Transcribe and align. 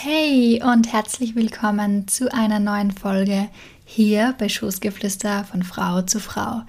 Hey 0.00 0.62
und 0.62 0.92
herzlich 0.92 1.34
willkommen 1.34 2.06
zu 2.06 2.32
einer 2.32 2.60
neuen 2.60 2.92
Folge 2.92 3.48
hier 3.84 4.32
bei 4.38 4.48
Schoßgeflüster 4.48 5.42
von 5.42 5.64
Frau 5.64 6.02
zu 6.02 6.20
Frau. 6.20 6.62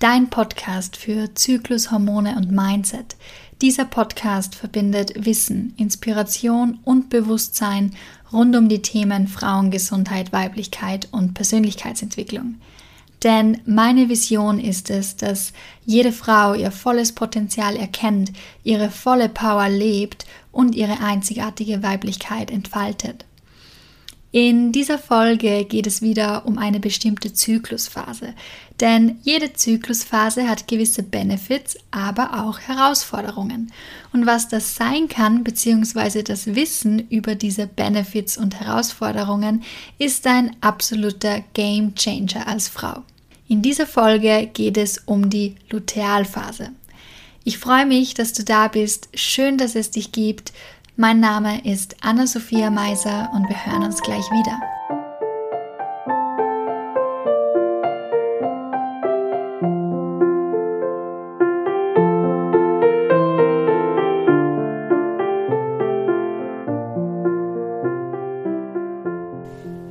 Dein 0.00 0.28
Podcast 0.28 0.98
für 0.98 1.34
Zyklus, 1.34 1.90
Hormone 1.90 2.36
und 2.36 2.52
Mindset. 2.52 3.16
Dieser 3.62 3.86
Podcast 3.86 4.54
verbindet 4.54 5.24
Wissen, 5.24 5.72
Inspiration 5.78 6.78
und 6.84 7.08
Bewusstsein 7.08 7.96
rund 8.30 8.54
um 8.54 8.68
die 8.68 8.82
Themen 8.82 9.28
Frauengesundheit, 9.28 10.30
Weiblichkeit 10.34 11.08
und 11.10 11.32
Persönlichkeitsentwicklung. 11.32 12.56
Denn 13.24 13.62
meine 13.64 14.10
Vision 14.10 14.60
ist 14.60 14.90
es, 14.90 15.16
dass 15.16 15.54
jede 15.86 16.12
Frau 16.12 16.52
ihr 16.52 16.70
volles 16.70 17.12
Potenzial 17.12 17.74
erkennt, 17.74 18.32
ihre 18.62 18.90
volle 18.90 19.30
Power 19.30 19.70
lebt 19.70 20.26
und 20.52 20.74
ihre 20.74 21.00
einzigartige 21.00 21.82
Weiblichkeit 21.82 22.50
entfaltet. 22.50 23.24
In 24.30 24.72
dieser 24.72 24.98
Folge 24.98 25.64
geht 25.64 25.86
es 25.86 26.02
wieder 26.02 26.44
um 26.44 26.58
eine 26.58 26.80
bestimmte 26.80 27.32
Zyklusphase, 27.32 28.34
denn 28.80 29.20
jede 29.22 29.52
Zyklusphase 29.52 30.48
hat 30.48 30.66
gewisse 30.66 31.04
Benefits, 31.04 31.76
aber 31.92 32.44
auch 32.44 32.58
Herausforderungen. 32.58 33.72
Und 34.12 34.26
was 34.26 34.48
das 34.48 34.74
sein 34.74 35.08
kann, 35.08 35.44
beziehungsweise 35.44 36.24
das 36.24 36.56
Wissen 36.56 37.08
über 37.10 37.36
diese 37.36 37.68
Benefits 37.68 38.36
und 38.36 38.58
Herausforderungen, 38.60 39.62
ist 39.98 40.26
ein 40.26 40.56
absoluter 40.60 41.44
Game 41.54 41.94
Changer 41.94 42.48
als 42.48 42.66
Frau. 42.66 43.04
In 43.46 43.60
dieser 43.60 43.86
Folge 43.86 44.48
geht 44.52 44.78
es 44.78 45.02
um 45.04 45.28
die 45.28 45.56
Lutealphase. 45.68 46.70
Ich 47.44 47.58
freue 47.58 47.84
mich, 47.84 48.14
dass 48.14 48.32
du 48.32 48.42
da 48.42 48.68
bist. 48.68 49.08
Schön, 49.12 49.58
dass 49.58 49.74
es 49.74 49.90
dich 49.90 50.12
gibt. 50.12 50.54
Mein 50.96 51.20
Name 51.20 51.62
ist 51.66 51.96
Anna-Sophia 52.00 52.70
Meiser 52.70 53.30
und 53.34 53.46
wir 53.50 53.66
hören 53.66 53.82
uns 53.82 54.00
gleich 54.00 54.24
wieder. 54.30 54.60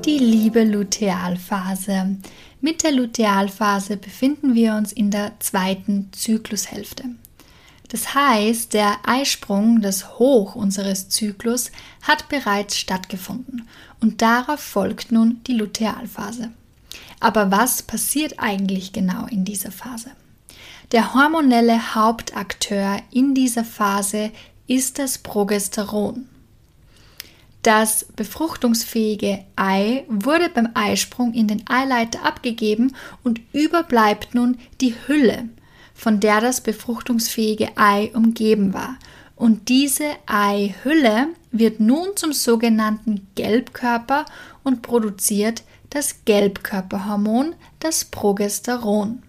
Die 0.06 0.18
liebe 0.18 0.64
Lutealphase. 0.64 2.18
Mit 2.66 2.84
der 2.84 2.94
Lutealphase 2.94 3.98
befinden 3.98 4.56
wir 4.56 4.76
uns 4.76 4.94
in 4.94 5.12
der 5.12 5.34
zweiten 5.40 6.08
Zyklushälfte. 6.14 7.04
Das 7.90 8.16
heißt, 8.16 8.74
der 8.74 9.00
Eisprung, 9.04 9.82
das 9.82 10.18
Hoch 10.18 10.56
unseres 10.56 11.10
Zyklus, 11.10 11.74
hat 12.04 12.30
bereits 12.30 12.78
stattgefunden 12.78 13.68
und 14.00 14.22
darauf 14.22 14.62
folgt 14.62 15.12
nun 15.12 15.42
die 15.46 15.58
Lutealphase. 15.58 16.54
Aber 17.20 17.52
was 17.52 17.84
passiert 17.84 18.36
eigentlich 18.38 18.94
genau 18.94 19.26
in 19.26 19.44
dieser 19.44 19.72
Phase? 19.72 20.12
Der 20.94 21.14
hormonelle 21.14 21.96
Hauptakteur 21.96 23.02
in 23.12 23.36
dieser 23.36 23.66
Phase 23.66 24.32
ist 24.68 25.00
das 25.00 25.18
Progesteron. 25.18 26.30
Das 27.64 28.06
befruchtungsfähige 28.16 29.46
Ei 29.56 30.04
wurde 30.10 30.50
beim 30.50 30.70
Eisprung 30.74 31.34
in 31.34 31.48
den 31.48 31.64
Eileiter 31.70 32.26
abgegeben 32.26 32.94
und 33.24 33.40
überbleibt 33.54 34.36
nun 34.36 34.58
die 34.82 34.96
Hülle, 35.08 35.48
von 35.94 36.20
der 36.20 36.42
das 36.42 36.60
befruchtungsfähige 36.60 37.70
Ei 37.78 38.12
umgeben 38.14 38.74
war. 38.74 38.98
Und 39.38 39.70
diese 39.70 40.10
Eihülle 40.26 41.30
wird 41.52 41.80
nun 41.80 42.10
zum 42.16 42.34
sogenannten 42.34 43.28
Gelbkörper 43.36 44.26
und 44.64 44.82
produziert 44.82 45.64
das 45.90 46.26
Gelbkörperhormon, 46.26 47.56
das 47.80 48.04
Progesteron. 48.04 49.24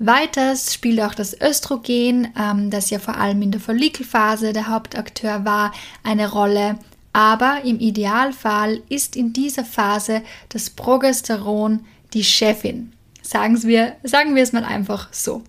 Weiters 0.00 0.72
spielt 0.72 1.00
auch 1.02 1.14
das 1.14 1.38
Östrogen, 1.40 2.32
ähm, 2.36 2.70
das 2.70 2.90
ja 2.90 2.98
vor 2.98 3.18
allem 3.18 3.42
in 3.42 3.50
der 3.50 3.60
Follikelphase 3.60 4.52
der 4.52 4.68
Hauptakteur 4.68 5.44
war, 5.44 5.72
eine 6.02 6.32
Rolle. 6.32 6.78
Aber 7.12 7.62
im 7.64 7.80
Idealfall 7.80 8.82
ist 8.88 9.16
in 9.16 9.32
dieser 9.32 9.64
Phase 9.64 10.22
das 10.48 10.70
Progesteron 10.70 11.84
die 12.12 12.24
Chefin. 12.24 12.92
Sagen 13.22 13.62
wir, 13.62 13.96
sagen 14.02 14.34
wir 14.34 14.42
es 14.42 14.52
mal 14.52 14.64
einfach 14.64 15.12
so. 15.12 15.42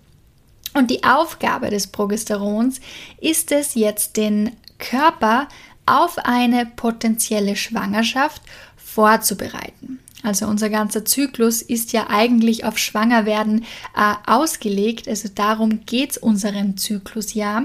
Und 0.74 0.90
die 0.90 1.04
Aufgabe 1.04 1.70
des 1.70 1.88
Progesterons 1.88 2.80
ist 3.20 3.52
es 3.52 3.76
jetzt, 3.76 4.18
den 4.18 4.56
Körper 4.78 5.48
auf 5.86 6.18
eine 6.20 6.66
potenzielle 6.66 7.56
Schwangerschaft 7.56 8.42
vorzubereiten. 8.78 10.00
Also 10.24 10.46
unser 10.46 10.70
ganzer 10.70 11.04
Zyklus 11.04 11.62
ist 11.62 11.94
ja 11.94 12.08
eigentlich 12.10 12.64
auf 12.64 12.78
Schwangerwerden 12.78 13.66
äh, 13.96 14.14
ausgelegt. 14.28 15.08
Also 15.08 15.30
darum 15.34 15.86
geht 15.86 16.12
es 16.12 16.18
unserem 16.18 16.78
Zyklus 16.78 17.34
ja. 17.34 17.64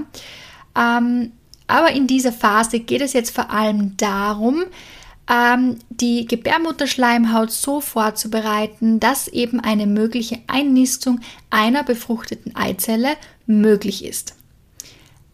Ähm, 0.75 1.31
aber 1.67 1.91
in 1.91 2.07
dieser 2.07 2.31
Phase 2.31 2.79
geht 2.79 3.01
es 3.01 3.13
jetzt 3.13 3.35
vor 3.35 3.49
allem 3.49 3.95
darum, 3.97 4.63
ähm, 5.29 5.77
die 5.89 6.25
Gebärmutterschleimhaut 6.25 7.51
so 7.51 7.81
vorzubereiten, 7.81 8.99
dass 8.99 9.27
eben 9.27 9.59
eine 9.59 9.85
mögliche 9.85 10.39
Einnistung 10.47 11.19
einer 11.49 11.83
befruchteten 11.83 12.55
Eizelle 12.55 13.15
möglich 13.45 14.05
ist. 14.05 14.35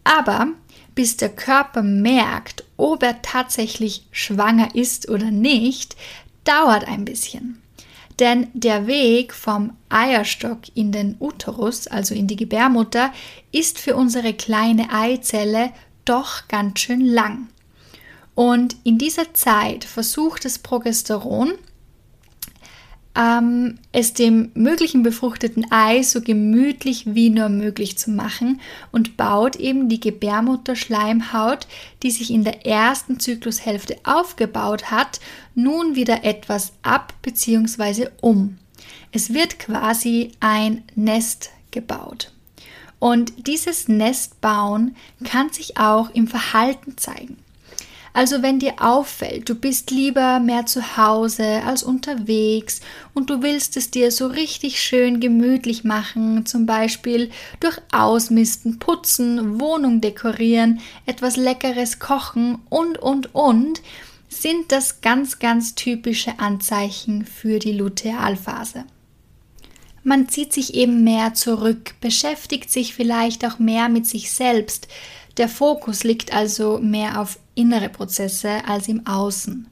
Aber 0.02 0.48
bis 0.94 1.16
der 1.16 1.30
Körper 1.30 1.82
merkt, 1.82 2.64
ob 2.76 3.02
er 3.02 3.22
tatsächlich 3.22 4.06
schwanger 4.10 4.74
ist 4.74 5.08
oder 5.08 5.30
nicht, 5.30 5.96
dauert 6.44 6.86
ein 6.86 7.04
bisschen. 7.04 7.60
Denn 8.20 8.46
der 8.52 8.86
Weg 8.86 9.34
vom 9.34 9.72
Eierstock 9.88 10.60
in 10.74 10.92
den 10.92 11.16
Uterus, 11.18 11.88
also 11.88 12.14
in 12.14 12.28
die 12.28 12.36
Gebärmutter, 12.36 13.12
ist 13.50 13.80
für 13.80 13.96
unsere 13.96 14.34
kleine 14.34 14.92
Eizelle 14.92 15.72
doch 16.04 16.48
ganz 16.48 16.80
schön 16.80 17.04
lang. 17.04 17.48
Und 18.34 18.76
in 18.84 18.98
dieser 18.98 19.32
Zeit 19.34 19.84
versucht 19.84 20.44
das 20.44 20.58
Progesteron, 20.58 21.52
ähm, 23.16 23.78
es 23.92 24.12
dem 24.12 24.50
möglichen 24.54 25.04
befruchteten 25.04 25.70
Ei 25.70 26.02
so 26.02 26.20
gemütlich 26.20 27.14
wie 27.14 27.30
nur 27.30 27.48
möglich 27.48 27.96
zu 27.96 28.10
machen 28.10 28.60
und 28.90 29.16
baut 29.16 29.56
eben 29.56 29.88
die 29.88 30.00
Gebärmutterschleimhaut, 30.00 31.68
die 32.02 32.10
sich 32.10 32.30
in 32.32 32.42
der 32.42 32.66
ersten 32.66 33.20
Zyklushälfte 33.20 33.98
aufgebaut 34.02 34.90
hat, 34.90 35.20
nun 35.54 35.94
wieder 35.94 36.24
etwas 36.24 36.72
ab 36.82 37.14
bzw. 37.22 38.08
um. 38.20 38.58
Es 39.12 39.32
wird 39.32 39.60
quasi 39.60 40.32
ein 40.40 40.82
Nest 40.96 41.50
gebaut. 41.70 42.33
Und 43.04 43.46
dieses 43.46 43.86
Nestbauen 43.86 44.96
kann 45.24 45.50
sich 45.50 45.76
auch 45.76 46.08
im 46.14 46.26
Verhalten 46.26 46.96
zeigen. 46.96 47.36
Also 48.14 48.40
wenn 48.40 48.58
dir 48.58 48.80
auffällt, 48.80 49.46
du 49.46 49.54
bist 49.54 49.90
lieber 49.90 50.40
mehr 50.40 50.64
zu 50.64 50.96
Hause 50.96 51.60
als 51.66 51.82
unterwegs 51.82 52.80
und 53.12 53.28
du 53.28 53.42
willst 53.42 53.76
es 53.76 53.90
dir 53.90 54.10
so 54.10 54.28
richtig 54.28 54.80
schön 54.80 55.20
gemütlich 55.20 55.84
machen, 55.84 56.46
zum 56.46 56.64
Beispiel 56.64 57.30
durch 57.60 57.76
Ausmisten, 57.92 58.78
Putzen, 58.78 59.60
Wohnung 59.60 60.00
dekorieren, 60.00 60.80
etwas 61.04 61.36
Leckeres 61.36 61.98
kochen 61.98 62.60
und, 62.70 62.96
und, 62.96 63.34
und, 63.34 63.82
sind 64.30 64.72
das 64.72 65.02
ganz, 65.02 65.38
ganz 65.38 65.74
typische 65.74 66.38
Anzeichen 66.38 67.26
für 67.26 67.58
die 67.58 67.72
Lutealphase. 67.72 68.86
Man 70.04 70.28
zieht 70.28 70.52
sich 70.52 70.74
eben 70.74 71.02
mehr 71.02 71.32
zurück, 71.32 71.94
beschäftigt 72.00 72.70
sich 72.70 72.94
vielleicht 72.94 73.44
auch 73.46 73.58
mehr 73.58 73.88
mit 73.88 74.06
sich 74.06 74.30
selbst. 74.30 74.86
Der 75.38 75.48
Fokus 75.48 76.04
liegt 76.04 76.32
also 76.34 76.78
mehr 76.78 77.20
auf 77.20 77.38
innere 77.54 77.88
Prozesse 77.88 78.66
als 78.66 78.86
im 78.86 79.06
Außen. 79.06 79.66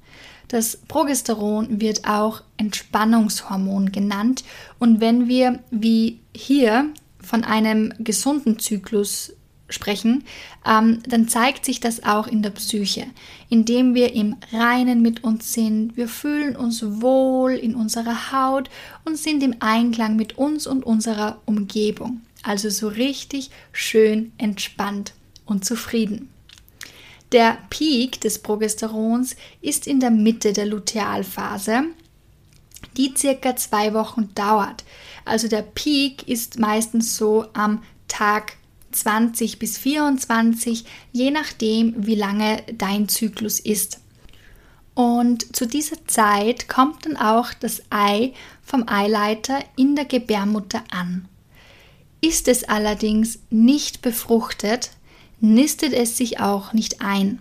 Das 0.48 0.78
Progesteron 0.88 1.80
wird 1.80 2.06
auch 2.06 2.42
Entspannungshormon 2.56 3.92
genannt 3.92 4.42
und 4.78 5.00
wenn 5.00 5.28
wir 5.28 5.60
wie 5.70 6.20
hier 6.34 6.90
von 7.22 7.44
einem 7.44 7.92
gesunden 7.98 8.58
Zyklus 8.58 9.34
sprechen, 9.72 10.24
ähm, 10.66 11.02
dann 11.08 11.28
zeigt 11.28 11.64
sich 11.64 11.80
das 11.80 12.04
auch 12.04 12.26
in 12.26 12.42
der 12.42 12.50
Psyche, 12.50 13.06
indem 13.48 13.94
wir 13.94 14.14
im 14.14 14.36
Reinen 14.52 15.02
mit 15.02 15.24
uns 15.24 15.52
sind. 15.52 15.96
Wir 15.96 16.08
fühlen 16.08 16.56
uns 16.56 16.82
wohl 17.00 17.52
in 17.52 17.74
unserer 17.74 18.32
Haut 18.32 18.70
und 19.04 19.16
sind 19.16 19.42
im 19.42 19.56
Einklang 19.60 20.16
mit 20.16 20.38
uns 20.38 20.66
und 20.66 20.84
unserer 20.84 21.40
Umgebung. 21.46 22.20
Also 22.42 22.70
so 22.70 22.88
richtig 22.88 23.50
schön 23.72 24.32
entspannt 24.38 25.14
und 25.46 25.64
zufrieden. 25.64 26.28
Der 27.32 27.56
Peak 27.70 28.20
des 28.20 28.40
Progesterons 28.40 29.36
ist 29.62 29.86
in 29.86 30.00
der 30.00 30.10
Mitte 30.10 30.52
der 30.52 30.66
Lutealphase, 30.66 31.84
die 32.96 33.14
circa 33.16 33.56
zwei 33.56 33.94
Wochen 33.94 34.28
dauert. 34.34 34.84
Also 35.24 35.48
der 35.48 35.62
Peak 35.62 36.28
ist 36.28 36.58
meistens 36.58 37.16
so 37.16 37.46
am 37.54 37.82
Tag 38.08 38.56
20 38.92 39.58
bis 39.58 39.78
24, 39.78 40.84
je 41.12 41.30
nachdem, 41.30 41.94
wie 42.06 42.14
lange 42.14 42.62
dein 42.76 43.08
Zyklus 43.08 43.60
ist. 43.60 44.00
Und 44.94 45.56
zu 45.56 45.66
dieser 45.66 46.06
Zeit 46.06 46.68
kommt 46.68 47.06
dann 47.06 47.16
auch 47.16 47.54
das 47.54 47.82
Ei 47.90 48.34
vom 48.62 48.88
Eileiter 48.88 49.60
in 49.76 49.96
der 49.96 50.04
Gebärmutter 50.04 50.84
an. 50.90 51.28
Ist 52.20 52.46
es 52.46 52.64
allerdings 52.64 53.40
nicht 53.50 54.02
befruchtet, 54.02 54.90
nistet 55.40 55.92
es 55.92 56.16
sich 56.16 56.40
auch 56.40 56.72
nicht 56.72 57.00
ein. 57.00 57.40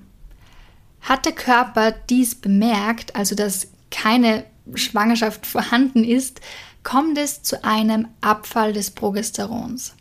Hat 1.01 1.25
der 1.25 1.33
Körper 1.33 1.91
dies 1.91 2.35
bemerkt, 2.35 3.15
also 3.15 3.35
dass 3.35 3.67
keine 3.89 4.45
Schwangerschaft 4.73 5.45
vorhanden 5.45 6.03
ist, 6.03 6.41
kommt 6.83 7.17
es 7.17 7.43
zu 7.43 7.63
einem 7.63 8.07
Abfall 8.21 8.73
des 8.73 8.91
Progesterons. 8.91 9.93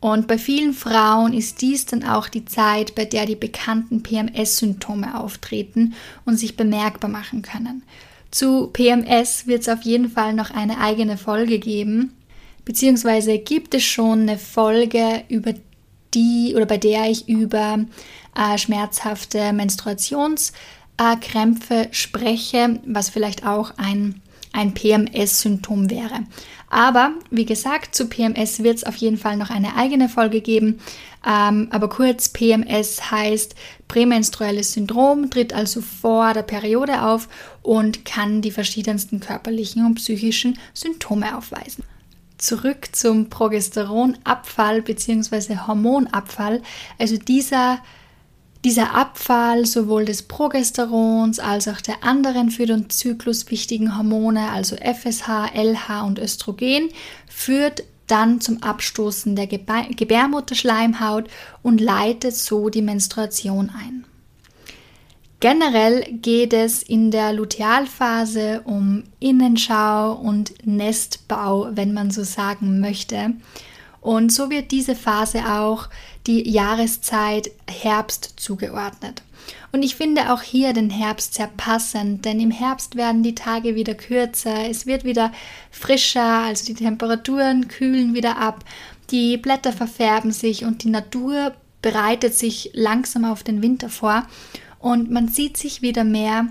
Und 0.00 0.28
bei 0.28 0.38
vielen 0.38 0.74
Frauen 0.74 1.32
ist 1.32 1.60
dies 1.60 1.84
dann 1.86 2.04
auch 2.04 2.28
die 2.28 2.44
Zeit, 2.44 2.94
bei 2.94 3.04
der 3.04 3.26
die 3.26 3.34
bekannten 3.34 4.00
PMS-Symptome 4.02 5.18
auftreten 5.18 5.94
und 6.24 6.36
sich 6.36 6.56
bemerkbar 6.56 7.10
machen 7.10 7.42
können. 7.42 7.82
Zu 8.30 8.68
PMS 8.68 9.48
wird 9.48 9.62
es 9.62 9.68
auf 9.68 9.82
jeden 9.82 10.08
Fall 10.10 10.34
noch 10.34 10.50
eine 10.50 10.78
eigene 10.78 11.16
Folge 11.16 11.58
geben, 11.58 12.12
beziehungsweise 12.64 13.38
gibt 13.38 13.74
es 13.74 13.82
schon 13.82 14.20
eine 14.22 14.38
Folge 14.38 15.24
über 15.28 15.54
die 16.14 16.54
oder 16.54 16.66
bei 16.66 16.78
der 16.78 17.10
ich 17.10 17.28
über 17.28 17.80
äh, 18.36 18.58
schmerzhafte 18.58 19.52
Menstruationskrämpfe 19.52 21.88
spreche, 21.90 22.78
was 22.86 23.08
vielleicht 23.08 23.44
auch 23.46 23.72
ein 23.78 24.20
ein 24.52 24.74
PMS-Symptom 24.74 25.90
wäre. 25.90 26.24
Aber 26.70 27.12
wie 27.30 27.46
gesagt, 27.46 27.94
zu 27.94 28.08
PMS 28.08 28.62
wird 28.62 28.78
es 28.78 28.84
auf 28.84 28.96
jeden 28.96 29.16
Fall 29.16 29.36
noch 29.36 29.50
eine 29.50 29.76
eigene 29.76 30.08
Folge 30.08 30.40
geben. 30.40 30.80
Ähm, 31.26 31.68
aber 31.70 31.88
kurz, 31.88 32.28
PMS 32.28 33.10
heißt 33.10 33.54
prämenstruelles 33.88 34.72
Syndrom, 34.74 35.30
tritt 35.30 35.52
also 35.52 35.80
vor 35.80 36.34
der 36.34 36.42
Periode 36.42 37.02
auf 37.02 37.28
und 37.62 38.04
kann 38.04 38.42
die 38.42 38.50
verschiedensten 38.50 39.20
körperlichen 39.20 39.84
und 39.86 39.96
psychischen 39.96 40.58
Symptome 40.74 41.36
aufweisen. 41.36 41.84
Zurück 42.36 42.90
zum 42.92 43.30
Progesteronabfall 43.30 44.82
bzw. 44.82 45.56
Hormonabfall. 45.66 46.62
Also 46.98 47.16
dieser 47.16 47.80
dieser 48.64 48.94
Abfall 48.94 49.66
sowohl 49.66 50.04
des 50.04 50.22
Progesterons 50.22 51.38
als 51.38 51.68
auch 51.68 51.80
der 51.80 52.02
anderen 52.02 52.50
für 52.50 52.66
den 52.66 52.90
Zyklus 52.90 53.50
wichtigen 53.50 53.96
Hormone, 53.96 54.50
also 54.50 54.76
FSH, 54.76 55.54
LH 55.54 56.02
und 56.04 56.18
Östrogen, 56.18 56.88
führt 57.28 57.84
dann 58.08 58.40
zum 58.40 58.62
Abstoßen 58.62 59.36
der 59.36 59.46
Gebärmutterschleimhaut 59.46 61.28
und 61.62 61.80
leitet 61.80 62.34
so 62.34 62.68
die 62.68 62.82
Menstruation 62.82 63.70
ein. 63.70 64.04
Generell 65.40 66.02
geht 66.14 66.52
es 66.52 66.82
in 66.82 67.12
der 67.12 67.32
Lutealphase 67.32 68.62
um 68.64 69.04
Innenschau 69.20 70.14
und 70.14 70.66
Nestbau, 70.66 71.68
wenn 71.72 71.92
man 71.92 72.10
so 72.10 72.24
sagen 72.24 72.80
möchte. 72.80 73.34
Und 74.00 74.32
so 74.32 74.50
wird 74.50 74.70
diese 74.70 74.94
Phase 74.94 75.44
auch 75.50 75.88
die 76.26 76.48
Jahreszeit 76.48 77.50
Herbst 77.68 78.34
zugeordnet. 78.36 79.22
Und 79.72 79.82
ich 79.82 79.96
finde 79.96 80.32
auch 80.32 80.42
hier 80.42 80.72
den 80.72 80.90
Herbst 80.90 81.34
sehr 81.34 81.48
passend, 81.48 82.24
denn 82.24 82.40
im 82.40 82.50
Herbst 82.50 82.96
werden 82.96 83.22
die 83.22 83.34
Tage 83.34 83.74
wieder 83.74 83.94
kürzer, 83.94 84.68
es 84.68 84.86
wird 84.86 85.04
wieder 85.04 85.32
frischer, 85.70 86.44
also 86.44 86.64
die 86.66 86.74
Temperaturen 86.74 87.68
kühlen 87.68 88.14
wieder 88.14 88.38
ab, 88.38 88.64
die 89.10 89.36
Blätter 89.36 89.72
verfärben 89.72 90.32
sich 90.32 90.64
und 90.64 90.84
die 90.84 90.90
Natur 90.90 91.52
bereitet 91.82 92.34
sich 92.34 92.70
langsam 92.74 93.24
auf 93.24 93.42
den 93.42 93.62
Winter 93.62 93.88
vor 93.88 94.26
und 94.78 95.10
man 95.10 95.28
sieht 95.28 95.56
sich 95.56 95.82
wieder 95.82 96.04
mehr 96.04 96.48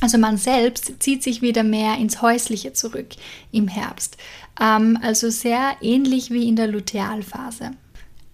also 0.00 0.18
man 0.18 0.38
selbst 0.38 1.02
zieht 1.02 1.22
sich 1.22 1.42
wieder 1.42 1.62
mehr 1.62 1.96
ins 1.98 2.22
Häusliche 2.22 2.72
zurück 2.72 3.08
im 3.52 3.68
Herbst. 3.68 4.16
Ähm, 4.60 4.98
also 5.02 5.30
sehr 5.30 5.76
ähnlich 5.80 6.30
wie 6.30 6.48
in 6.48 6.56
der 6.56 6.68
Lutealphase. 6.68 7.72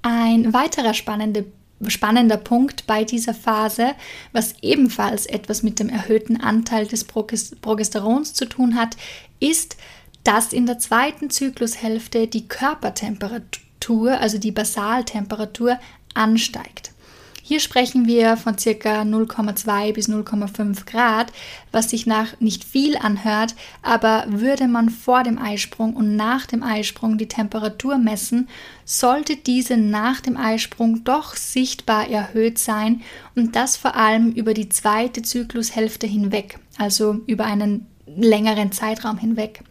Ein 0.03 0.53
weiterer 0.53 0.95
spannende, 0.95 1.45
spannender 1.89 2.37
Punkt 2.37 2.87
bei 2.87 3.03
dieser 3.03 3.35
Phase, 3.35 3.95
was 4.33 4.55
ebenfalls 4.63 5.27
etwas 5.27 5.65
mit 5.65 5.81
dem 5.81 5.89
erhöhten 5.89 6.41
Anteil 6.41 6.87
des 6.87 7.05
Progesterons 7.05 8.33
zu 8.33 8.45
tun 8.47 8.77
hat, 8.77 8.97
ist, 9.41 9.77
dass 10.23 10.53
in 10.53 10.67
der 10.67 10.79
zweiten 10.79 11.31
Zyklushälfte 11.31 12.29
die 12.29 12.47
Körpertemperatur, 12.49 14.19
also 14.19 14.39
die 14.39 14.53
Basaltemperatur, 14.53 15.79
ansteigt. 16.15 16.93
Hier 17.49 17.61
sprechen 17.61 18.09
wir 18.09 18.37
von 18.37 18.59
circa 18.59 19.03
0,2 19.03 19.93
bis 19.93 20.09
0,5 20.09 20.85
Grad, 20.85 21.33
was 21.71 21.91
sich 21.91 22.05
nach 22.05 22.41
nicht 22.41 22.65
viel 22.65 22.97
anhört, 22.97 23.55
aber 23.83 24.25
würde 24.27 24.67
man 24.67 24.91
vor 24.91 25.23
dem 25.23 25.39
Eisprung 25.39 25.95
und 25.95 26.17
nach 26.17 26.47
dem 26.47 26.65
Eisprung 26.65 27.19
die 27.19 27.29
Temperatur 27.29 27.99
messen, 27.99 28.49
sollte 28.85 29.37
diese 29.37 29.77
nach 29.77 30.21
dem 30.21 30.37
Eisprung 30.37 31.05
doch 31.05 31.37
sichtbar 31.37 32.11
erhöht 32.11 32.59
sein 32.59 33.03
und 33.37 33.55
das 33.55 33.77
vor 33.77 33.95
allem 33.95 34.33
über 34.33 34.53
die 34.53 34.69
zweite 34.69 35.23
Zyklushälfte 35.23 36.09
hinweg, 36.09 36.59
also 36.79 37.21
über 37.29 37.45
einen 37.45 37.87
längeren 38.09 38.73
Zeitraum 38.73 39.19
hinweg. 39.19 39.63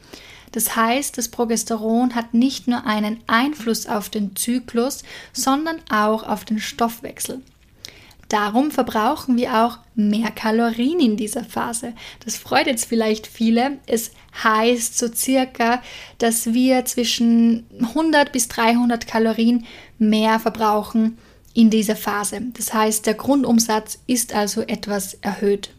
Das 0.53 0.77
heißt, 0.77 1.17
das 1.17 1.27
Progesteron 1.27 2.15
hat 2.15 2.33
nicht 2.33 2.69
nur 2.69 2.85
einen 2.85 3.19
Einfluss 3.27 3.85
auf 3.85 4.09
den 4.09 4.33
Zyklus, 4.37 5.03
sondern 5.33 5.81
auch 5.89 6.23
auf 6.23 6.45
den 6.45 6.59
Stoffwechsel. 6.59 7.41
Darum 8.35 8.69
verbrauchen 8.69 9.37
wir 9.37 9.63
auch 9.63 9.77
mehr 9.95 10.29
Kalorien 10.29 10.99
in 10.99 11.15
dieser 11.15 11.45
Phase. 11.45 11.93
Das 12.25 12.35
freut 12.35 12.67
jetzt 12.67 12.83
vielleicht 12.83 13.27
viele. 13.27 13.77
Es 13.87 14.11
heißt 14.43 14.97
so 14.97 15.07
circa, 15.07 15.81
dass 16.17 16.53
wir 16.53 16.83
zwischen 16.83 17.65
100 17.79 18.33
bis 18.33 18.49
300 18.49 19.07
Kalorien 19.07 19.65
mehr 19.99 20.41
verbrauchen 20.41 21.17
in 21.53 21.69
dieser 21.69 21.95
Phase. 21.95 22.41
Das 22.57 22.73
heißt, 22.73 23.05
der 23.05 23.13
Grundumsatz 23.13 23.99
ist 24.05 24.35
also 24.35 24.63
etwas 24.63 25.13
erhöht. 25.13 25.69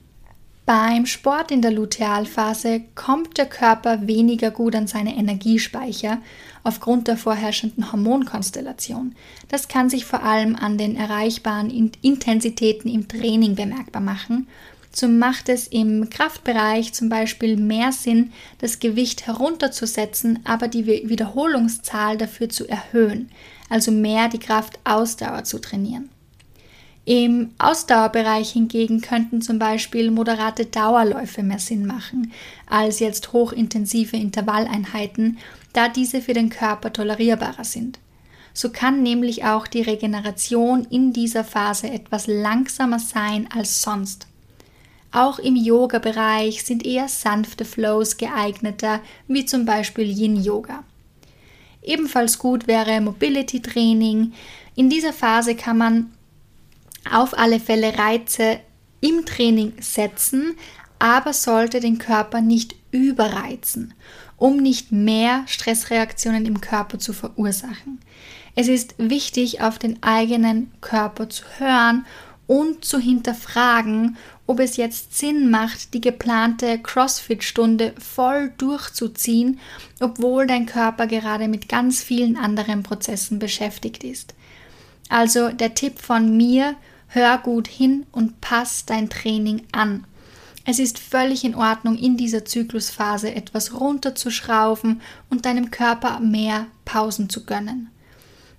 Beim 0.67 1.07
Sport 1.07 1.53
in 1.53 1.63
der 1.63 1.71
Lutealphase 1.71 2.81
kommt 2.97 3.39
der 3.39 3.47
Körper 3.47 4.09
weniger 4.09 4.51
gut 4.51 4.75
an 4.75 4.89
seine 4.89 5.17
Energiespeicher 5.17 6.19
aufgrund 6.65 7.07
der 7.07 7.17
vorherrschenden 7.17 7.93
Hormonkonstellation. 7.93 9.15
Das 9.47 9.69
kann 9.69 9.89
sich 9.89 10.05
vor 10.05 10.25
allem 10.25 10.57
an 10.57 10.77
den 10.77 10.97
erreichbaren 10.97 11.71
Intensitäten 12.03 12.89
im 12.91 13.07
Training 13.07 13.55
bemerkbar 13.55 14.03
machen. 14.03 14.49
So 14.93 15.07
macht 15.07 15.49
es 15.49 15.69
im 15.69 16.11
Kraftbereich 16.11 16.93
zum 16.93 17.11
Beispiel 17.11 17.57
mehr 17.57 17.93
Sinn, 17.93 18.33
das 18.59 18.81
Gewicht 18.81 19.29
herunterzusetzen, 19.29 20.41
aber 20.43 20.67
die 20.67 20.87
Wiederholungszahl 20.87 22.19
dafür 22.19 22.49
zu 22.49 22.67
erhöhen, 22.67 23.31
also 23.71 23.93
mehr 23.93 24.29
die 24.29 24.41
Kraftausdauer 24.41 25.45
zu 25.45 25.61
trainieren. 25.61 26.11
Im 27.09 27.53
Ausdauerbereich 27.59 28.51
hingegen 28.51 29.01
könnten 29.01 29.41
zum 29.41 29.61
Beispiel 29.61 30.11
moderate 30.11 30.67
Dauerläufe 30.67 31.45
mehr 31.45 31.61
Sinn 31.61 31.87
machen 31.87 32.33
als 32.67 32.99
jetzt 32.99 33.33
hochintensive 33.33 34.17
Intervalleinheiten, 34.17 35.39
da 35.73 35.89
diese 35.89 36.21
für 36.21 36.33
den 36.33 36.51
Körper 36.51 36.93
tolerierbarer 36.93 37.63
sind. 37.63 38.01
So 38.55 38.71
kann 38.71 39.05
nämlich 39.05 39.45
auch 39.45 39.69
die 39.69 39.83
Regeneration 39.83 40.85
in 40.91 41.13
dieser 41.13 41.45
Phase 41.45 41.89
etwas 41.89 42.27
langsamer 42.27 42.99
sein 42.99 43.49
als 43.55 43.83
sonst. 43.83 44.27
Auch 45.13 45.39
im 45.39 45.55
Yoga-Bereich 45.55 46.65
sind 46.65 46.85
eher 46.85 47.07
sanfte 47.07 47.65
Flows 47.65 48.17
geeigneter, 48.17 49.01
wie 49.29 49.45
zum 49.45 49.65
Beispiel 49.65 50.11
Yin-Yoga. 50.11 50.83
Ebenfalls 51.83 52.41
gut 52.41 52.67
wäre 52.67 53.01
Mobility-Training. 53.01 54.33
In 54.75 54.91
dieser 54.91 55.13
Phase 55.13 55.55
kann 55.55 55.79
man 55.79 56.16
auf 57.13 57.37
alle 57.39 57.61
Fälle 57.61 57.99
Reize 57.99 58.61
im 59.01 59.25
Training 59.27 59.75
setzen, 59.81 60.57
aber 60.99 61.33
sollte 61.33 61.81
den 61.81 61.99
Körper 61.99 62.41
nicht 62.41 62.75
überreizen, 62.91 63.95
um 64.37 64.57
nicht 64.57 64.93
mehr 64.93 65.45
Stressreaktionen 65.47 66.47
im 66.47 66.61
Körper 66.61 66.99
zu 66.99 67.13
verursachen. 67.13 68.01
Es 68.55 68.69
ist 68.69 68.95
wichtig, 68.97 69.61
auf 69.61 69.79
den 69.79 70.03
eigenen 70.03 70.73
Körper 70.81 71.29
zu 71.29 71.45
hören 71.59 72.07
und 72.47 72.85
zu 72.85 72.99
hinterfragen, 72.99 74.17
ob 74.47 74.61
es 74.61 74.77
jetzt 74.77 75.19
Sinn 75.19 75.51
macht, 75.51 75.93
die 75.93 76.01
geplante 76.01 76.79
CrossFit-Stunde 76.79 77.95
voll 77.99 78.53
durchzuziehen, 78.57 79.59
obwohl 80.01 80.47
dein 80.47 80.67
Körper 80.67 81.07
gerade 81.07 81.49
mit 81.49 81.69
ganz 81.69 82.03
vielen 82.03 82.37
anderen 82.37 82.83
Prozessen 82.83 83.39
beschäftigt 83.39 84.05
ist. 84.05 84.35
Also 85.09 85.51
der 85.51 85.75
Tipp 85.75 85.99
von 85.99 86.37
mir, 86.37 86.77
Hör 87.09 87.39
gut 87.39 87.69
hin 87.69 88.07
und 88.13 88.41
pass 88.41 88.85
dein 88.85 89.09
Training 89.09 89.63
an. 89.73 90.05
Es 90.65 90.79
ist 90.81 90.99
völlig 90.99 91.45
in 91.45 91.55
Ordnung, 91.55 91.97
in 91.97 92.17
dieser 92.17 92.45
Zyklusphase 92.45 93.33
etwas 93.35 93.79
runterzuschrauben 93.81 95.01
und 95.31 95.47
deinem 95.47 95.71
Körper 95.71 96.19
mehr 96.19 96.67
Pausen 96.85 97.31
zu 97.31 97.45
gönnen. 97.47 97.91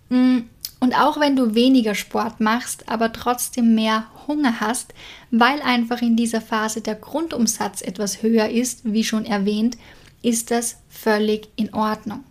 Mm, 0.10 0.40
Und 0.80 0.94
auch 0.94 1.20
wenn 1.20 1.36
du 1.36 1.56
weniger 1.56 1.96
Sport 1.96 2.40
machst, 2.40 2.88
aber 2.88 3.12
trotzdem 3.12 3.76
mehr 3.76 4.06
Hunger 4.28 4.60
hast, 4.60 4.94
weil 5.32 5.62
einfach 5.62 6.02
in 6.02 6.16
dieser 6.16 6.42
Phase 6.42 6.82
der 6.82 6.96
Grundumsatz 6.96 7.82
etwas 7.82 8.22
höher 8.22 8.50
ist, 8.50 8.82
wie 8.84 9.04
schon 9.04 9.26
erwähnt, 9.26 9.78
ist 10.22 10.52
das 10.52 10.78
völlig 10.90 11.50
in 11.56 11.74
Ordnung. 11.74 12.24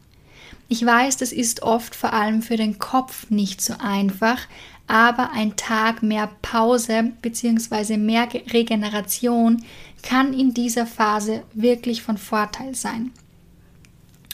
Ich 0.68 0.84
weiß, 0.84 1.16
das 1.16 1.32
ist 1.32 1.62
oft 1.62 1.94
vor 1.94 2.12
allem 2.12 2.42
für 2.42 2.56
den 2.56 2.78
Kopf 2.78 3.30
nicht 3.30 3.60
so 3.60 3.74
einfach, 3.78 4.40
aber 4.86 5.30
ein 5.32 5.56
Tag 5.56 6.02
mehr 6.02 6.30
Pause 6.42 7.12
bzw. 7.22 7.96
mehr 7.96 8.28
Regeneration 8.52 9.64
kann 10.02 10.32
in 10.32 10.54
dieser 10.54 10.86
Phase 10.86 11.42
wirklich 11.52 12.02
von 12.02 12.18
Vorteil 12.18 12.74
sein. 12.74 13.10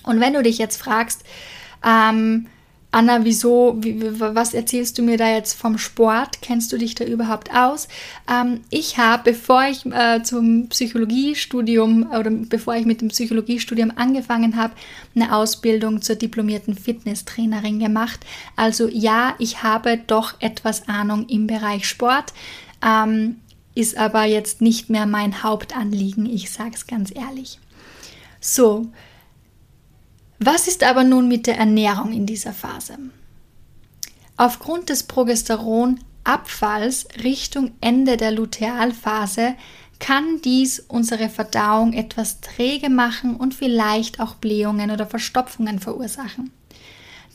Und 0.03 0.21
wenn 0.21 0.35
du 0.35 0.43
dich 0.43 0.59
jetzt 0.59 0.77
fragst, 0.77 1.25
ähm, 1.85 2.47
Anna, 2.95 3.25
wieso, 3.25 3.75
wie, 3.79 3.99
was 4.21 4.53
erzählst 4.53 4.99
du 4.99 5.03
mir 5.03 5.17
da 5.17 5.27
jetzt 5.27 5.55
vom 5.55 5.79
Sport? 5.79 6.43
Kennst 6.43 6.71
du 6.73 6.77
dich 6.77 6.95
da 6.95 7.05
überhaupt 7.05 7.51
aus? 7.55 7.89
Ähm, 8.31 8.61
ich 8.69 8.99
habe, 8.99 9.33
bevor 9.33 9.65
ich 9.65 9.87
äh, 9.87 10.23
zum 10.23 10.69
Psychologiestudium 10.69 12.11
oder 12.11 12.31
bevor 12.31 12.77
ich 12.77 12.85
mit 12.85 13.01
dem 13.01 13.09
Psychologiestudium 13.09 13.93
angefangen 13.97 14.57
habe, 14.57 14.75
eine 15.17 15.35
Ausbildung 15.35 16.03
zur 16.03 16.17
diplomierten 16.17 16.75
Fitnesstrainerin 16.75 17.79
gemacht. 17.79 18.21
Also 18.57 18.89
ja, 18.89 19.37
ich 19.39 19.63
habe 19.63 19.97
doch 19.97 20.35
etwas 20.41 20.87
Ahnung 20.87 21.27
im 21.31 21.47
Bereich 21.47 21.89
Sport, 21.89 22.35
ähm, 22.87 23.37
ist 23.75 23.97
aber 23.97 24.25
jetzt 24.25 24.61
nicht 24.61 24.91
mehr 24.91 25.07
mein 25.07 25.43
Hauptanliegen, 25.43 26.27
ich 26.27 26.51
sage 26.51 26.73
es 26.75 26.87
ganz 26.87 27.11
ehrlich. 27.15 27.59
So, 28.39 28.89
was 30.45 30.69
ist 30.69 30.85
aber 30.85 31.05
nun 31.05 31.29
mit 31.29 31.47
der 31.47 31.59
Ernährung 31.59 32.13
in 32.13 32.27
dieser 32.27 32.53
Phase? 32.53 32.99
Aufgrund 34.37 34.89
des 34.89 35.05
Progesteronabfalls 35.05 37.07
Richtung 37.23 37.73
Ende 37.81 38.17
der 38.17 38.33
Lutealphase 38.33 39.55
kann 39.99 40.41
dies 40.43 40.81
unsere 40.81 41.29
Verdauung 41.29 41.93
etwas 41.93 42.41
träge 42.41 42.91
machen 42.91 43.37
und 43.37 43.55
vielleicht 43.55 44.21
auch 44.21 44.35
Blähungen 44.35 44.91
oder 44.91 45.07
Verstopfungen 45.07 45.79
verursachen. 45.79 46.51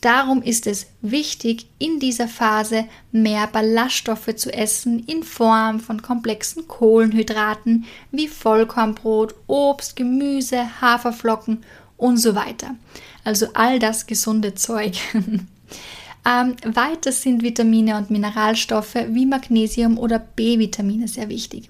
Darum 0.01 0.43
ist 0.43 0.67
es 0.67 0.87
wichtig, 1.01 1.67
in 1.79 1.99
dieser 1.99 2.27
Phase 2.27 2.85
mehr 3.11 3.47
Ballaststoffe 3.47 4.35
zu 4.35 4.53
essen 4.53 5.03
in 5.05 5.23
Form 5.23 5.79
von 5.79 6.01
komplexen 6.01 6.67
Kohlenhydraten 6.67 7.85
wie 8.11 8.27
Vollkornbrot, 8.27 9.33
Obst, 9.47 9.95
Gemüse, 9.95 10.81
Haferflocken 10.81 11.63
und 11.97 12.17
so 12.17 12.35
weiter. 12.35 12.75
Also 13.23 13.47
all 13.53 13.79
das 13.79 14.07
gesunde 14.07 14.55
Zeug. 14.55 14.97
ähm, 15.13 16.55
weiter 16.63 17.11
sind 17.11 17.43
Vitamine 17.43 17.97
und 17.97 18.09
Mineralstoffe 18.09 18.95
wie 19.09 19.25
Magnesium 19.25 19.97
oder 19.97 20.19
B-Vitamine 20.19 21.07
sehr 21.07 21.29
wichtig. 21.29 21.69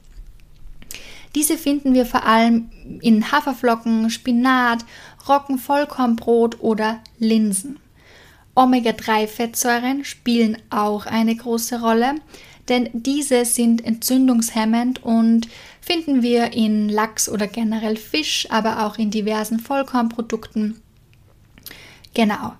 Diese 1.36 1.58
finden 1.58 1.94
wir 1.94 2.06
vor 2.06 2.26
allem 2.26 2.70
in 3.02 3.32
Haferflocken, 3.32 4.10
Spinat, 4.10 4.86
Roggenvollkornbrot 5.28 6.62
oder 6.62 7.00
Linsen. 7.20 7.80
Omega-3-Fettsäuren 8.56 10.04
spielen 10.04 10.58
auch 10.72 11.06
eine 11.06 11.36
große 11.36 11.80
Rolle, 11.80 12.16
denn 12.70 12.90
diese 12.94 13.46
sind 13.46 13.86
entzündungshemmend 13.86 15.04
und 15.04 15.48
finden 15.88 16.22
wir 16.22 16.52
in 16.52 16.90
Lachs 16.90 17.30
oder 17.30 17.48
generell 17.48 17.96
Fisch, 17.96 18.46
aber 18.50 18.86
auch 18.86 18.98
in 18.98 19.10
diversen 19.10 19.58
Vollkornprodukten. 19.58 20.82
Genau. 22.14 22.54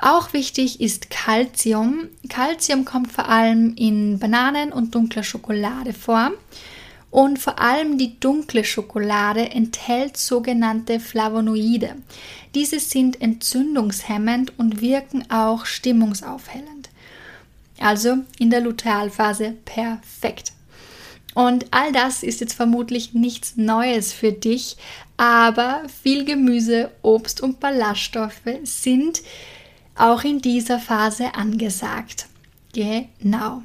Auch 0.00 0.32
wichtig 0.32 0.80
ist 0.80 1.08
Calcium. 1.08 2.08
Calcium 2.28 2.84
kommt 2.84 3.12
vor 3.12 3.28
allem 3.28 3.74
in 3.76 4.18
Bananen 4.18 4.72
und 4.72 4.92
dunkler 4.92 5.22
Schokolade 5.22 5.92
vor. 5.92 6.32
Und 7.12 7.38
vor 7.38 7.60
allem 7.60 7.96
die 7.96 8.18
dunkle 8.18 8.64
Schokolade 8.64 9.52
enthält 9.52 10.16
sogenannte 10.16 10.98
Flavonoide. 10.98 11.94
Diese 12.56 12.80
sind 12.80 13.20
entzündungshemmend 13.20 14.58
und 14.58 14.80
wirken 14.80 15.30
auch 15.30 15.64
stimmungsaufhellend. 15.64 16.90
Also 17.78 18.16
in 18.40 18.50
der 18.50 18.62
Lutealphase 18.62 19.54
perfekt. 19.64 20.53
Und 21.34 21.66
all 21.72 21.92
das 21.92 22.22
ist 22.22 22.40
jetzt 22.40 22.54
vermutlich 22.54 23.12
nichts 23.12 23.56
Neues 23.56 24.12
für 24.12 24.32
dich, 24.32 24.76
aber 25.16 25.82
viel 26.02 26.24
Gemüse, 26.24 26.90
Obst 27.02 27.40
und 27.40 27.60
Ballaststoffe 27.60 28.58
sind 28.62 29.22
auch 29.96 30.24
in 30.24 30.40
dieser 30.40 30.78
Phase 30.78 31.34
angesagt. 31.34 32.26
Genau. 32.72 33.62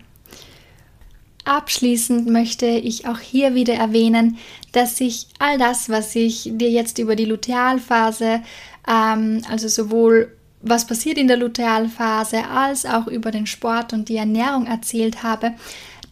Abschließend 1.45 2.29
möchte 2.29 2.67
ich 2.67 3.07
auch 3.07 3.19
hier 3.19 3.55
wieder 3.55 3.73
erwähnen, 3.73 4.38
dass 4.71 4.99
ich 5.01 5.27
all 5.39 5.57
das, 5.57 5.89
was 5.89 6.15
ich 6.15 6.51
dir 6.53 6.69
jetzt 6.69 6.99
über 6.99 7.15
die 7.15 7.25
Lutealphase, 7.25 8.41
ähm, 8.88 9.41
also 9.49 9.67
sowohl 9.67 10.35
was 10.61 10.85
passiert 10.85 11.17
in 11.17 11.27
der 11.27 11.38
Lutealphase 11.38 12.45
als 12.47 12.85
auch 12.85 13.07
über 13.07 13.31
den 13.31 13.47
Sport 13.47 13.93
und 13.93 14.09
die 14.09 14.17
Ernährung 14.17 14.65
erzählt 14.65 15.23
habe, 15.23 15.53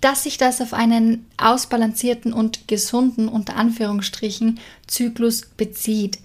dass 0.01 0.23
sich 0.23 0.37
das 0.37 0.61
auf 0.61 0.73
einen 0.73 1.25
ausbalancierten 1.37 2.33
und 2.33 2.67
gesunden, 2.67 3.27
unter 3.27 3.55
Anführungsstrichen, 3.55 4.59
Zyklus 4.85 5.41
bezieht. 5.57 6.19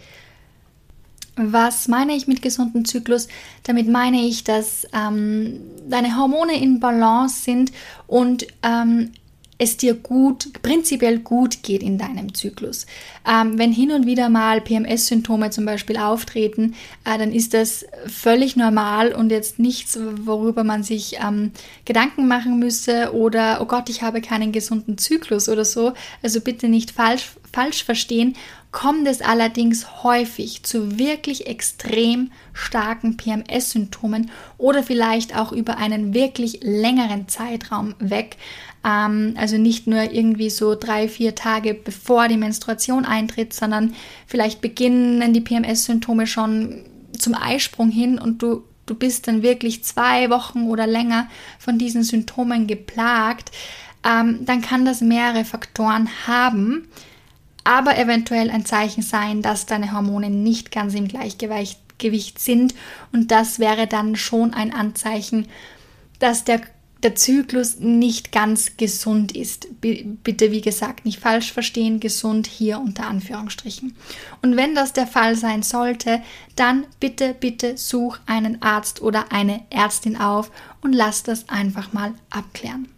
Was 1.36 1.88
meine 1.88 2.14
ich 2.14 2.26
mit 2.26 2.42
gesunden 2.42 2.84
Zyklus? 2.84 3.28
Damit 3.62 3.88
meine 3.88 4.20
ich, 4.20 4.44
dass 4.44 4.86
ähm, 4.92 5.60
deine 5.88 6.16
Hormone 6.18 6.60
in 6.60 6.78
Balance 6.78 7.42
sind 7.42 7.72
und 8.06 8.46
ähm, 8.62 9.12
es 9.62 9.76
dir 9.76 9.94
gut, 9.94 10.50
prinzipiell 10.62 11.20
gut 11.20 11.62
geht 11.62 11.84
in 11.84 11.96
deinem 11.96 12.34
Zyklus. 12.34 12.86
Ähm, 13.24 13.58
wenn 13.58 13.70
hin 13.70 13.92
und 13.92 14.06
wieder 14.06 14.28
mal 14.28 14.60
PMS-Symptome 14.60 15.50
zum 15.50 15.64
Beispiel 15.64 15.96
auftreten, 15.96 16.74
äh, 17.04 17.16
dann 17.16 17.32
ist 17.32 17.54
das 17.54 17.86
völlig 18.06 18.56
normal 18.56 19.12
und 19.12 19.30
jetzt 19.30 19.60
nichts, 19.60 19.96
worüber 20.24 20.64
man 20.64 20.82
sich 20.82 21.18
ähm, 21.24 21.52
Gedanken 21.84 22.26
machen 22.26 22.58
müsse 22.58 23.14
oder, 23.14 23.60
oh 23.60 23.66
Gott, 23.66 23.88
ich 23.88 24.02
habe 24.02 24.20
keinen 24.20 24.50
gesunden 24.50 24.98
Zyklus 24.98 25.48
oder 25.48 25.64
so. 25.64 25.92
Also 26.24 26.40
bitte 26.40 26.68
nicht 26.68 26.90
falsch, 26.90 27.30
falsch 27.52 27.84
verstehen. 27.84 28.34
Kommt 28.72 29.06
es 29.06 29.20
allerdings 29.20 30.02
häufig 30.02 30.62
zu 30.62 30.98
wirklich 30.98 31.46
extrem 31.46 32.32
starken 32.54 33.18
PMS-Symptomen 33.18 34.30
oder 34.56 34.82
vielleicht 34.82 35.36
auch 35.36 35.52
über 35.52 35.76
einen 35.76 36.14
wirklich 36.14 36.60
längeren 36.62 37.28
Zeitraum 37.28 37.94
weg, 37.98 38.38
ähm, 38.82 39.34
also 39.36 39.58
nicht 39.58 39.86
nur 39.86 40.10
irgendwie 40.12 40.48
so 40.48 40.74
drei, 40.74 41.06
vier 41.06 41.34
Tage 41.34 41.74
bevor 41.74 42.28
die 42.28 42.38
Menstruation 42.38 43.04
eintritt, 43.04 43.52
sondern 43.52 43.94
vielleicht 44.26 44.62
beginnen 44.62 45.34
die 45.34 45.42
PMS-Symptome 45.42 46.26
schon 46.26 46.82
zum 47.18 47.34
Eisprung 47.34 47.90
hin 47.90 48.18
und 48.18 48.40
du, 48.40 48.64
du 48.86 48.94
bist 48.94 49.28
dann 49.28 49.42
wirklich 49.42 49.84
zwei 49.84 50.30
Wochen 50.30 50.70
oder 50.70 50.86
länger 50.86 51.28
von 51.58 51.76
diesen 51.76 52.04
Symptomen 52.04 52.66
geplagt, 52.66 53.52
ähm, 54.02 54.46
dann 54.46 54.62
kann 54.62 54.86
das 54.86 55.02
mehrere 55.02 55.44
Faktoren 55.44 56.08
haben, 56.26 56.88
aber 57.64 57.98
eventuell 57.98 58.50
ein 58.50 58.64
Zeichen 58.64 59.02
sein, 59.02 59.42
dass 59.42 59.66
deine 59.66 59.92
Hormone 59.92 60.30
nicht 60.30 60.72
ganz 60.72 60.94
im 60.94 61.08
Gleichgewicht 61.08 62.38
sind 62.38 62.74
und 63.12 63.30
das 63.30 63.58
wäre 63.58 63.86
dann 63.86 64.16
schon 64.16 64.54
ein 64.54 64.72
Anzeichen, 64.72 65.46
dass 66.18 66.44
der 66.44 66.60
der 67.02 67.14
Zyklus 67.16 67.80
nicht 67.80 68.32
ganz 68.32 68.76
gesund 68.76 69.32
ist. 69.32 69.68
bitte, 69.80 70.52
wie 70.52 70.60
gesagt, 70.60 71.04
nicht 71.04 71.18
falsch 71.18 71.52
verstehen, 71.52 72.00
gesund 72.00 72.46
hier 72.46 72.78
unter 72.78 73.06
Anführungsstrichen. 73.06 73.96
Und 74.40 74.56
wenn 74.56 74.74
das 74.74 74.92
der 74.92 75.06
Fall 75.06 75.34
sein 75.34 75.62
sollte, 75.62 76.22
dann 76.54 76.84
bitte, 77.00 77.34
bitte 77.34 77.76
such 77.76 78.18
einen 78.26 78.62
Arzt 78.62 79.02
oder 79.02 79.32
eine 79.32 79.62
Ärztin 79.70 80.16
auf 80.16 80.50
und 80.80 80.92
lass 80.92 81.22
das 81.22 81.48
einfach 81.48 81.92
mal 81.92 82.14
abklären. 82.30 82.88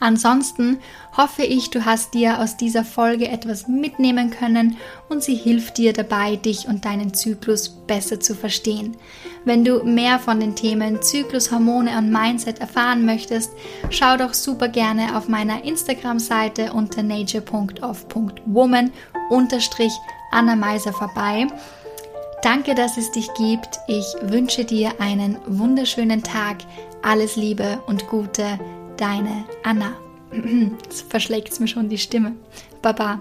Ansonsten 0.00 0.78
hoffe 1.16 1.42
ich, 1.42 1.70
du 1.70 1.84
hast 1.84 2.14
dir 2.14 2.40
aus 2.40 2.56
dieser 2.56 2.84
Folge 2.84 3.28
etwas 3.28 3.66
mitnehmen 3.66 4.30
können 4.30 4.76
und 5.08 5.24
sie 5.24 5.34
hilft 5.34 5.78
dir 5.78 5.92
dabei, 5.92 6.36
dich 6.36 6.68
und 6.68 6.84
deinen 6.84 7.14
Zyklus 7.14 7.68
besser 7.68 8.20
zu 8.20 8.36
verstehen. 8.36 8.96
Wenn 9.44 9.64
du 9.64 9.82
mehr 9.82 10.20
von 10.20 10.38
den 10.38 10.54
Themen 10.54 11.02
Zyklus, 11.02 11.50
Hormone 11.50 11.98
und 11.98 12.12
Mindset 12.12 12.60
erfahren 12.60 13.04
möchtest, 13.04 13.50
schau 13.90 14.16
doch 14.16 14.34
super 14.34 14.68
gerne 14.68 15.16
auf 15.16 15.28
meiner 15.28 15.64
Instagram-Seite 15.64 16.72
unter 16.72 17.02
nature.of.woman 17.02 18.92
unterstrich 19.30 19.92
Anna 20.30 20.54
Meiser 20.54 20.92
vorbei. 20.92 21.46
Danke, 22.42 22.76
dass 22.76 22.96
es 22.96 23.10
dich 23.10 23.28
gibt. 23.34 23.80
Ich 23.88 24.06
wünsche 24.22 24.64
dir 24.64 25.00
einen 25.00 25.38
wunderschönen 25.46 26.22
Tag. 26.22 26.58
Alles 27.02 27.34
Liebe 27.34 27.80
und 27.86 28.06
Gute 28.08 28.58
deine 29.00 29.44
Anna. 29.62 29.96
Verschlägt 31.08 31.50
es 31.50 31.60
mir 31.60 31.68
schon 31.68 31.88
die 31.88 31.98
Stimme. 31.98 32.34
Baba. 32.82 33.20